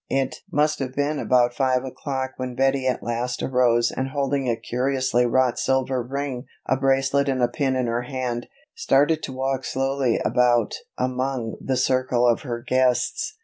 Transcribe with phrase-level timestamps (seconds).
[0.09, 4.55] It must have been about five o'clock when Betty at last arose and holding a
[4.55, 9.63] curiously wrought silver ring, a bracelet and a pin in her hand, started to walk
[9.63, 13.37] slowly about among the circle of her guests.